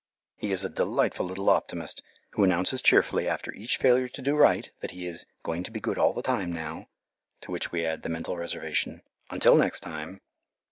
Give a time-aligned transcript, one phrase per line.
[0.35, 2.01] He is a delightful little optimist,
[2.31, 5.79] who announces cheerfully after each failure to do right that he is "going to be
[5.79, 6.87] good all the time now,"
[7.41, 10.21] to which we add the mental reservation, "until next time."